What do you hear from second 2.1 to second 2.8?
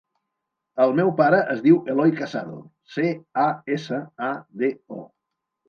Casado: